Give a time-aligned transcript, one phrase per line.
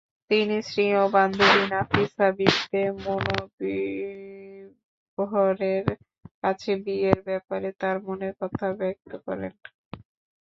[0.31, 4.25] তিনি স্বীয় বান্ধবী নাফিসা বিনতে মুনব্বিহরের
[6.41, 9.53] কাছে বিয়ের ব্যাপারে তার মনের কথা ব্যক্ত করেন।